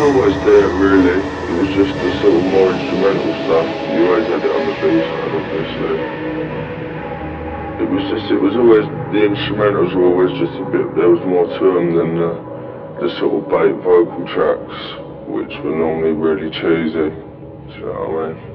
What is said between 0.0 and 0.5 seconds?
It was